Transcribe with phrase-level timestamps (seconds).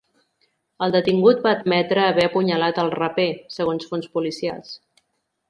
[0.85, 3.27] El detingut va admetre haver apunyalat al raper,
[3.59, 4.75] segons fonts policials.